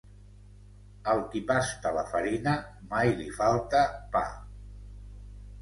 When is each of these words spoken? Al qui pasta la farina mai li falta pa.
Al 1.11 1.19
qui 1.33 1.41
pasta 1.51 1.91
la 1.97 2.05
farina 2.13 2.55
mai 2.95 3.15
li 3.21 3.29
falta 3.37 3.83
pa. 4.17 4.23